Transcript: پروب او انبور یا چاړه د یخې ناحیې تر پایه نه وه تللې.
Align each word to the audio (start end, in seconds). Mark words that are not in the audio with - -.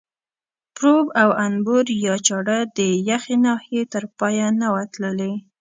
پروب 0.75 1.05
او 1.21 1.29
انبور 1.45 1.85
یا 2.05 2.15
چاړه 2.27 2.59
د 2.77 2.79
یخې 3.09 3.35
ناحیې 3.45 3.81
تر 3.93 4.03
پایه 4.17 4.47
نه 4.61 4.67
وه 4.73 4.83
تللې. 4.93 5.33